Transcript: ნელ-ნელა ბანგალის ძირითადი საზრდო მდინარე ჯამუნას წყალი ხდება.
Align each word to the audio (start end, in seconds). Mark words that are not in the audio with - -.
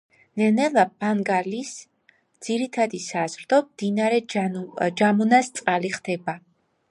ნელ-ნელა 0.41 0.83
ბანგალის 1.03 1.73
ძირითადი 2.47 3.03
საზრდო 3.09 3.61
მდინარე 3.67 4.19
ჯამუნას 4.37 5.55
წყალი 5.61 5.93
ხდება. 6.01 6.39